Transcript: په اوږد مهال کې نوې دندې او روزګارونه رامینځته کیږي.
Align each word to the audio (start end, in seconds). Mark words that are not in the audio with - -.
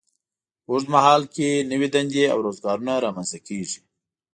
په 0.63 0.69
اوږد 0.73 0.87
مهال 0.95 1.23
کې 1.35 1.65
نوې 1.71 1.87
دندې 1.95 2.23
او 2.33 2.37
روزګارونه 2.45 2.93
رامینځته 3.05 3.39
کیږي. 3.47 3.79